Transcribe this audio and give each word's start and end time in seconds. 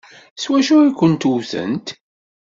S 0.41 0.43
wacu 0.49 0.73
ay 0.79 0.91
kent-wtent? 0.99 1.87